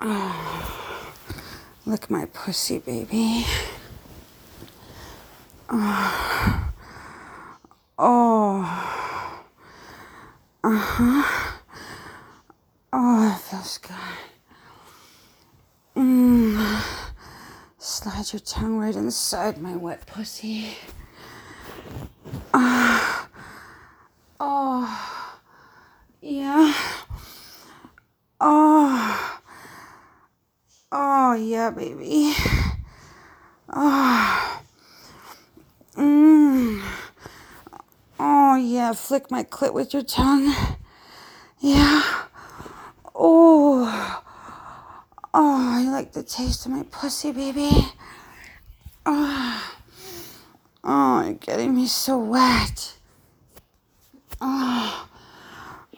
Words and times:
Oh, 0.00 1.12
lick 1.86 2.10
my 2.10 2.26
pussy, 2.26 2.78
baby. 2.78 3.46
Oh. 5.70 6.70
Oh. 7.98 8.60
Uh 10.62 10.76
huh. 10.76 11.58
Oh, 12.92 13.42
feels 13.48 13.78
good. 13.78 13.94
Mm. 15.96 16.82
Slide 17.78 18.32
your 18.32 18.40
tongue 18.40 18.78
right 18.78 18.94
inside 18.96 19.58
my 19.58 19.76
wet 19.76 20.06
pussy. 20.06 20.76
Ah. 22.52 23.28
Oh. 24.40 25.30
Yeah. 26.20 26.74
Oh. 28.40 28.93
Oh, 31.34 31.36
yeah, 31.36 31.70
baby. 31.70 32.32
Oh. 33.68 34.62
Mmm. 35.96 36.80
Oh, 38.20 38.54
yeah, 38.54 38.92
flick 38.92 39.32
my 39.32 39.42
clit 39.42 39.74
with 39.74 39.92
your 39.92 40.04
tongue. 40.04 40.54
Yeah. 41.58 42.02
Oh. 43.16 44.22
Oh, 45.34 45.74
I 45.74 45.90
like 45.90 46.12
the 46.12 46.22
taste 46.22 46.66
of 46.66 46.70
my 46.70 46.84
pussy, 46.84 47.32
baby? 47.32 47.68
Oh. 49.04 49.74
Oh, 50.84 51.24
you're 51.24 51.32
getting 51.32 51.74
me 51.74 51.88
so 51.88 52.16
wet. 52.16 52.94
Oh. 54.40 55.08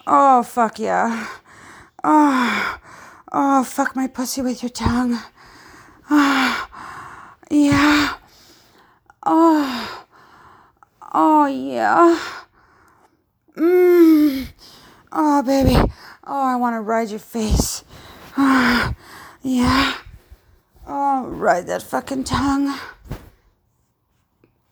Oh, 0.06 0.42
fuck 0.42 0.78
yeah. 0.78 1.28
Oh. 2.02 2.78
Oh, 3.38 3.64
fuck 3.64 3.94
my 3.94 4.06
pussy 4.06 4.40
with 4.40 4.62
your 4.62 4.70
tongue. 4.70 5.18
Oh. 6.10 6.68
Yeah. 7.50 8.14
Oh. 9.22 10.06
Oh, 11.12 11.44
yeah. 11.44 12.18
Mmm. 13.54 14.48
Oh, 15.12 15.42
baby. 15.42 15.74
Oh, 16.26 16.44
I 16.44 16.56
want 16.56 16.76
to 16.76 16.80
ride 16.80 17.10
your 17.10 17.18
face. 17.18 17.84
Oh, 18.38 18.94
yeah. 19.42 19.98
Oh, 20.86 21.26
ride 21.26 21.66
that 21.66 21.82
fucking 21.82 22.24
tongue. 22.24 22.74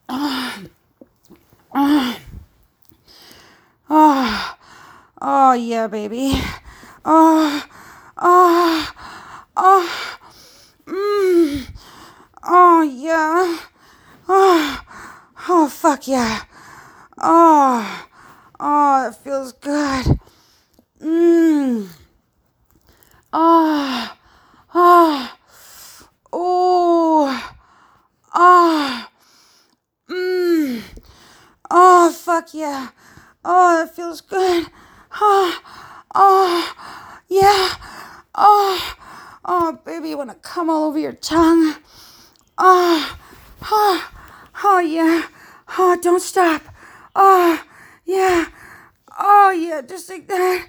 Oh. 0.09 0.65
Oh. 1.75 2.17
Oh. 3.91 4.57
Oh, 5.21 5.53
yeah, 5.53 5.87
baby. 5.87 6.41
Oh. 7.05 7.63
Oh. 8.27 8.91
Oh. 9.55 10.19
Mmm. 10.87 11.67
Oh, 12.43 12.83
yeah. 12.83 13.59
Oh. 14.27 14.81
Oh, 15.47 15.69
fuck 15.69 16.09
yeah. 16.09 16.41
Oh, 17.19 18.07
oh, 18.59 19.09
it 19.09 19.15
feels 19.17 19.53
good. 19.53 20.19
Mmm. 21.03 21.89
Oh, 23.33 24.17
oh, 24.75 25.33
oh, 26.33 27.53
oh, 28.35 29.07
mmm. 30.09 30.83
Oh, 31.71 32.11
fuck 32.13 32.55
yeah. 32.55 32.89
Oh, 33.45 33.85
that 33.85 33.95
feels 33.95 34.23
good. 34.23 34.69
Oh, 35.21 35.61
oh, 36.15 36.75
yeah. 37.29 37.75
Oh, 38.37 38.95
oh, 39.45 39.79
baby, 39.85 40.09
you 40.09 40.19
want 40.19 40.31
to 40.31 40.37
come 40.37 40.69
all 40.69 40.85
over 40.85 40.99
your 40.99 41.13
tongue? 41.13 41.77
Oh, 42.59 43.17
oh, 43.63 44.11
oh, 44.65 44.81
yeah. 44.81 45.29
Oh, 45.79 45.97
don't 46.03 46.21
stop. 46.21 46.63
Oh, 47.15 47.63
yeah. 48.05 48.47
Oh, 49.17 49.51
yeah, 49.53 49.83
just 49.83 50.11
like 50.11 50.27
that. 50.27 50.69